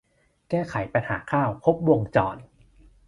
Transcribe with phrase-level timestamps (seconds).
[0.49, 2.37] แก้ไขปัญหาข้าวครบวงจร